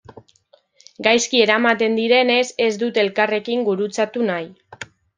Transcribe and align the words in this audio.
Gaizki 1.07 1.43
eramaten 1.47 1.99
direnez, 2.01 2.41
ez 2.71 2.73
dute 2.85 3.05
elkarrekin 3.05 3.67
gurutzatu 3.71 4.29
nahi. 4.35 4.53